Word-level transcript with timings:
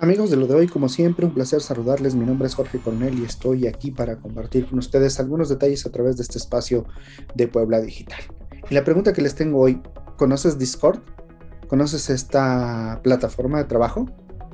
Amigos 0.00 0.30
de 0.30 0.36
lo 0.36 0.46
de 0.46 0.54
hoy, 0.54 0.68
como 0.68 0.88
siempre, 0.88 1.26
un 1.26 1.34
placer 1.34 1.60
saludarles. 1.60 2.14
Mi 2.14 2.24
nombre 2.24 2.46
es 2.46 2.54
Jorge 2.54 2.78
Cornel 2.78 3.18
y 3.18 3.24
estoy 3.24 3.66
aquí 3.66 3.90
para 3.90 4.14
compartir 4.14 4.68
con 4.68 4.78
ustedes 4.78 5.18
algunos 5.18 5.48
detalles 5.48 5.86
a 5.86 5.90
través 5.90 6.16
de 6.16 6.22
este 6.22 6.38
espacio 6.38 6.86
de 7.34 7.48
Puebla 7.48 7.80
Digital. 7.80 8.20
Y 8.70 8.74
la 8.76 8.84
pregunta 8.84 9.12
que 9.12 9.22
les 9.22 9.34
tengo 9.34 9.58
hoy, 9.58 9.82
¿conoces 10.16 10.56
Discord? 10.56 11.00
¿Conoces 11.66 12.10
esta 12.10 13.00
plataforma 13.02 13.58
de 13.58 13.64
trabajo? 13.64 14.06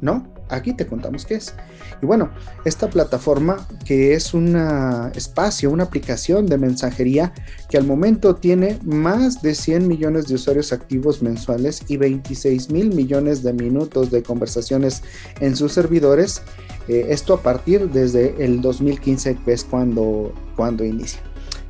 ¿No? 0.00 0.26
Aquí 0.48 0.72
te 0.72 0.86
contamos 0.86 1.26
qué 1.26 1.34
es. 1.34 1.54
Y 2.00 2.06
bueno, 2.06 2.30
esta 2.64 2.88
plataforma 2.88 3.66
que 3.84 4.14
es 4.14 4.32
un 4.32 4.56
espacio, 5.14 5.70
una 5.70 5.84
aplicación 5.84 6.46
de 6.46 6.56
mensajería 6.56 7.34
que 7.68 7.76
al 7.76 7.84
momento 7.84 8.36
tiene 8.36 8.78
más 8.84 9.42
de 9.42 9.54
100 9.54 9.86
millones 9.86 10.28
de 10.28 10.36
usuarios 10.36 10.72
activos 10.72 11.22
mensuales 11.22 11.82
y 11.88 11.96
26 11.96 12.70
mil 12.70 12.94
millones 12.94 13.42
de 13.42 13.52
minutos 13.52 14.10
de 14.10 14.22
conversaciones 14.22 15.02
en 15.40 15.56
sus 15.56 15.72
servidores. 15.72 16.42
Eh, 16.88 17.08
esto 17.10 17.34
a 17.34 17.42
partir 17.42 17.90
desde 17.90 18.42
el 18.42 18.62
2015, 18.62 19.36
que 19.44 19.52
es 19.52 19.64
cuando, 19.64 20.32
cuando 20.56 20.84
inicia. 20.84 21.20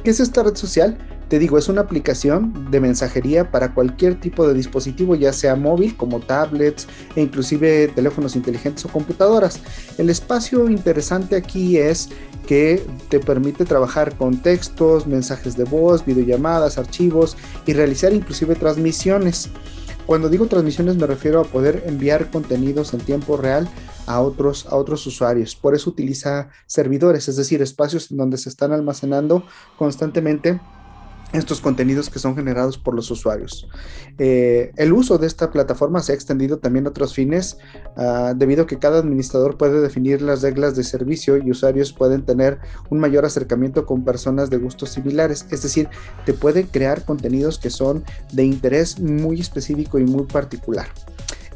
¿Qué 0.05 0.11
es 0.11 0.21
esta 0.21 0.45
red 0.45 0.55
social? 0.55 0.97
Te 1.29 1.39
digo, 1.39 1.59
es 1.59 1.69
una 1.69 1.83
aplicación 1.83 2.71
de 2.71 2.81
mensajería 2.81 3.51
para 3.51 3.75
cualquier 3.75 4.19
tipo 4.19 4.49
de 4.49 4.55
dispositivo, 4.55 5.15
ya 5.15 5.35
sea 5.35 5.57
móvil 5.57 5.95
como 5.95 6.21
tablets 6.21 6.89
e 7.17 7.21
inclusive 7.21 7.89
teléfonos 7.89 8.35
inteligentes 8.35 8.87
o 8.87 8.89
computadoras. 8.89 9.61
El 9.99 10.09
espacio 10.09 10.71
interesante 10.71 11.37
aquí 11.37 11.77
es 11.77 12.09
que 12.47 12.83
te 13.11 13.21
permite 13.21 13.67
trabajar 13.67 14.17
con 14.17 14.41
textos, 14.41 15.07
mensajes 15.07 15.55
de 15.55 15.65
voz, 15.65 16.07
videollamadas, 16.07 16.79
archivos 16.79 17.37
y 17.67 17.75
realizar 17.75 18.15
inclusive 18.15 18.55
transmisiones. 18.55 19.51
Cuando 20.07 20.31
digo 20.31 20.47
transmisiones 20.47 20.97
me 20.97 21.07
refiero 21.07 21.41
a 21.41 21.45
poder 21.45 21.85
enviar 21.87 22.31
contenidos 22.31 22.95
en 22.95 23.01
tiempo 23.01 23.37
real 23.37 23.69
a 24.07 24.23
otros, 24.23 24.65
a 24.65 24.77
otros 24.77 25.07
usuarios. 25.07 25.55
Por 25.55 25.75
eso 25.75 25.91
utiliza 25.91 26.49
servidores, 26.67 27.29
es 27.29 27.37
decir, 27.37 27.61
espacios 27.61 28.07
donde 28.09 28.39
se 28.39 28.49
están 28.49 28.73
almacenando 28.73 29.45
constantemente 29.77 30.59
estos 31.33 31.61
contenidos 31.61 32.09
que 32.09 32.19
son 32.19 32.35
generados 32.35 32.79
por 32.79 32.95
los 32.95 33.11
usuarios. 33.11 33.69
Eh, 34.19 34.73
el 34.77 34.93
uso 34.93 35.19
de 35.19 35.27
esta 35.27 35.51
plataforma 35.51 36.01
se 36.01 36.13
ha 36.13 36.15
extendido 36.15 36.59
también 36.59 36.87
a 36.87 36.91
otros 36.91 37.15
fines, 37.15 37.59
uh, 37.97 38.35
debido 38.35 38.63
a 38.63 38.67
que 38.67 38.79
cada 38.79 38.99
administrador 38.99 39.57
puede 39.57 39.81
definir 39.81 40.23
las 40.23 40.43
reglas 40.43 40.75
de 40.77 40.85
servicio 40.85 41.37
y 41.37 41.51
usuarios 41.51 41.93
pueden 41.93 42.25
tener 42.25 42.59
un 42.91 42.99
mayor 42.99 43.25
acercamiento 43.25 43.85
con 43.85 44.05
personas 44.05 44.51
de 44.51 44.57
gustos 44.57 44.91
similares. 44.91 45.47
Es 45.51 45.63
decir, 45.63 45.89
te 46.25 46.33
pueden 46.33 46.67
crear 46.67 47.05
contenidos 47.05 47.59
que 47.59 47.71
son 47.71 48.05
de 48.33 48.45
interés 48.45 48.99
muy 48.99 49.41
específico 49.41 49.99
y 49.99 50.05
muy 50.05 50.25
particular. 50.25 50.87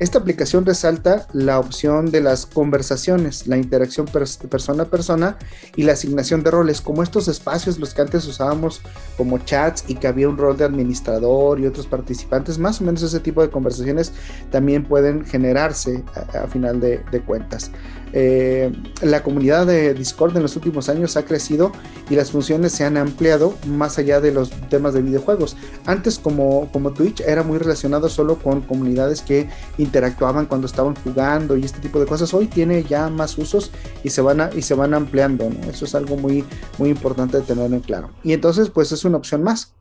Esta 0.03 0.19
aplicación 0.19 0.67
resalta 0.67 1.29
la 1.33 1.61
opción 1.61 2.11
de 2.11 2.21
las 2.21 2.45
conversaciones, 2.45 3.47
la 3.47 3.57
interacción 3.57 4.09
persona 4.09 4.83
a 4.83 4.87
persona 4.87 5.39
y 5.77 5.85
la 5.85 5.93
asignación 5.93 6.43
de 6.43 6.51
roles, 6.51 6.81
como 6.81 7.05
estos 7.05 7.29
espacios 7.29 7.79
los 7.79 7.95
que 7.95 8.03
antes 8.03 8.27
usábamos 8.27 8.83
como 9.17 9.39
chats 9.39 9.85
y 9.87 9.95
que 9.95 10.09
había 10.09 10.29
un 10.29 10.37
rol 10.37 10.57
de 10.57 10.65
administrador 10.65 11.61
y 11.61 11.67
otros 11.67 11.87
participantes, 11.87 12.59
más 12.59 12.81
o 12.81 12.85
menos 12.85 13.05
ese 13.05 13.21
tipo 13.21 13.43
de 13.43 13.51
conversaciones 13.51 14.13
también 14.51 14.83
pueden 14.83 15.25
generarse 15.25 16.03
a, 16.35 16.49
final 16.49 16.81
de 16.81 17.23
cuentas. 17.25 17.71
Eh, 18.13 18.71
la 19.01 19.23
comunidad 19.23 19.67
de 19.67 19.95
Discord 19.95 20.37
en 20.37 20.43
los 20.43 20.55
últimos 20.57 20.89
años 20.89 21.17
ha 21.17 21.25
crecido 21.25 21.73
y 22.11 22.15
las 22.15 22.31
funciones 22.31 22.73
se 22.73 22.85
han 22.85 22.97
ampliado 22.97 23.57
más 23.67 23.99
allá 23.99 24.21
de 24.21 24.33
los 24.33 24.51
temas 24.69 24.93
de 24.95 25.03
videojuegos. 25.03 25.57
Antes 25.87 26.19
como, 26.19 26.71
como 26.73 26.93
Twitch 26.93 27.21
era 27.23 27.43
muy 27.43 27.59
relacionado 27.59 28.09
solo 28.09 28.39
con 28.39 28.61
comunidades 28.63 29.23
que 29.23 29.49
interactuaban 29.93 30.47
cuando 30.47 30.67
estaban 30.67 30.95
jugando 30.97 31.55
y 31.55 31.65
este 31.65 31.81
tipo 31.81 32.01
de 32.01 32.07
cosas. 32.07 32.33
Hoy 32.33 32.47
tiene 32.47 32.83
ya 32.83 33.11
más 33.11 33.37
usos 33.37 33.71
y 34.03 34.09
se 34.09 34.23
van, 34.23 34.49
y 34.57 34.63
se 34.63 34.75
van 34.75 34.95
ampliando. 34.95 35.51
Eso 35.69 35.85
es 35.85 35.95
algo 35.95 36.17
muy, 36.17 36.47
muy 36.79 36.89
importante 36.89 37.37
de 37.37 37.43
tener 37.43 37.71
en 37.71 37.81
claro. 37.81 38.11
Y 38.25 38.33
entonces 38.33 38.71
pues 38.71 38.91
es 38.93 39.05
una 39.05 39.19
opción 39.19 39.43
más. 39.43 39.75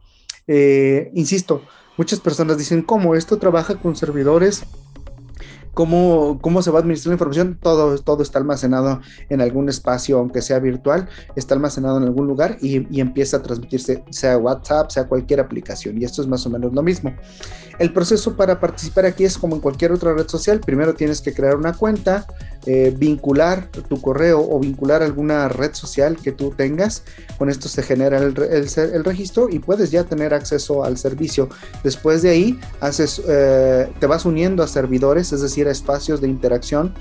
Eh, 0.47 1.11
insisto, 1.15 1.61
muchas 1.95 2.19
personas 2.19 2.57
dicen, 2.57 2.81
¿cómo 2.81 3.15
esto 3.15 3.37
trabaja 3.37 3.75
con 3.75 3.95
servidores? 3.95 4.63
Cómo, 5.81 6.37
cómo 6.41 6.61
se 6.61 6.69
va 6.69 6.77
a 6.77 6.81
administrar 6.83 7.09
la 7.09 7.15
información, 7.15 7.57
todo, 7.59 7.97
todo 7.97 8.21
está 8.21 8.37
almacenado 8.37 9.01
en 9.29 9.41
algún 9.41 9.67
espacio, 9.67 10.19
aunque 10.19 10.43
sea 10.43 10.59
virtual, 10.59 11.09
está 11.35 11.55
almacenado 11.55 11.97
en 11.97 12.03
algún 12.03 12.27
lugar 12.27 12.59
y, 12.61 12.85
y, 12.95 13.01
empieza 13.01 13.37
a 13.37 13.41
transmitirse, 13.41 14.03
sea 14.11 14.37
WhatsApp, 14.37 14.91
sea 14.91 15.07
cualquier 15.07 15.39
aplicación. 15.39 15.99
Y 15.99 16.05
esto 16.05 16.21
es 16.21 16.27
más 16.27 16.45
o 16.45 16.51
menos 16.51 16.71
lo 16.71 16.83
mismo. 16.83 17.15
El 17.79 17.91
proceso 17.93 18.37
para 18.37 18.59
participar 18.59 19.07
aquí 19.07 19.23
es 19.23 19.39
como 19.39 19.55
en 19.55 19.59
cualquier 19.59 19.91
otra 19.91 20.13
red 20.13 20.27
social. 20.27 20.59
Primero 20.59 20.93
tienes 20.93 21.19
que 21.19 21.33
crear 21.33 21.55
una 21.55 21.73
cuenta, 21.73 22.27
eh, 22.65 22.93
vincular 22.95 23.69
tu 23.71 23.99
correo 23.99 24.39
o 24.39 24.59
vincular 24.59 25.01
alguna 25.01 25.47
red 25.49 25.73
social 25.73 26.17
que 26.17 26.31
tú 26.31 26.51
tengas. 26.51 27.03
Con 27.37 27.49
esto 27.49 27.67
se 27.67 27.81
genera 27.81 28.19
el, 28.19 28.37
el, 28.37 29.03
registro 29.03 29.49
y 29.49 29.59
puedes 29.59 29.89
ya 29.89 30.03
tener 30.03 30.33
acceso 30.33 30.83
al 30.83 30.97
servicio. 30.97 31.49
Después 31.83 32.21
de 32.21 32.29
ahí 32.29 32.59
haces, 32.79 33.21
eh, 33.27 33.91
te 33.99 34.05
vas 34.05 34.25
uniendo 34.25 34.61
a 34.61 34.67
servidores, 34.67 35.33
es 35.33 35.41
decir, 35.41 35.67
espacios 35.67 36.21
de 36.21 36.27
interacción, 36.27 36.93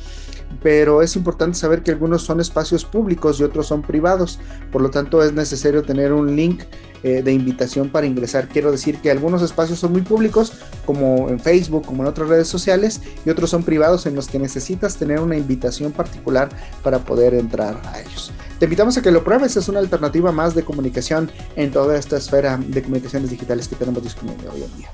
pero 0.63 1.03
es 1.03 1.15
importante 1.17 1.59
saber 1.59 1.83
que 1.83 1.91
algunos 1.91 2.23
son 2.23 2.41
espacios 2.41 2.85
públicos 2.85 3.39
y 3.39 3.45
otros 3.45 3.67
son 3.67 3.83
privados, 3.83 4.39
por 4.73 4.83
lo 4.83 4.91
tanto 4.91 5.23
es 5.23 5.33
necesario 5.33 5.83
tener 5.83 6.13
un 6.13 6.35
link 6.35 6.63
eh, 7.03 7.23
de 7.23 7.33
invitación 7.33 7.89
para 7.89 8.07
ingresar. 8.07 8.49
Quiero 8.49 8.71
decir 8.71 8.99
que 8.99 9.11
algunos 9.11 9.43
espacios 9.43 9.79
son 9.79 9.93
muy 9.93 10.03
públicos, 10.03 10.53
como 10.87 11.29
en 11.29 11.41
Facebook, 11.41 11.85
como 11.85 12.03
en 12.03 12.09
otras 12.09 12.29
redes 12.29 12.49
sociales, 12.49 13.01
y 13.25 13.31
otros 13.31 13.51
son 13.51 13.63
privados 13.63 14.07
en 14.07 14.15
los 14.15 14.29
que 14.29 14.39
necesitas 14.39 14.97
tener 14.97 15.21
una 15.21 15.37
invitación 15.37 15.93
particular 15.93 16.49
para 16.83 16.99
poder 16.99 17.35
entrar 17.35 17.81
a 17.87 18.01
ellos. 18.01 18.33
Te 18.59 18.67
invitamos 18.67 18.97
a 18.99 19.03
que 19.03 19.11
lo 19.11 19.25
pruebes, 19.25 19.57
es 19.57 19.69
una 19.69 19.79
alternativa 19.79 20.33
más 20.33 20.55
de 20.55 20.65
comunicación 20.65 21.31
en 21.57 21.71
toda 21.71 21.97
esta 21.97 22.19
esfera 22.19 22.59
de 22.59 22.83
comunicaciones 22.83 23.31
digitales 23.31 23.69
que 23.69 23.77
tenemos 23.77 24.03
disponible 24.03 24.49
hoy 24.49 24.63
en 24.63 24.77
día. 24.77 24.91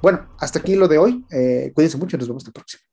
Bueno, 0.00 0.28
hasta 0.38 0.60
aquí 0.60 0.76
lo 0.76 0.88
de 0.88 0.98
hoy. 0.98 1.24
Eh, 1.30 1.72
cuídense 1.74 1.98
mucho 1.98 2.16
y 2.16 2.20
nos 2.20 2.28
vemos 2.28 2.46
el 2.46 2.52
próximo. 2.52 2.89